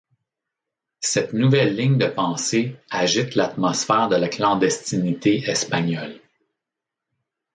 [1.01, 6.19] Cette nouvelle ligne de pensée agite l'atmosphère de la clandestinité espagnole.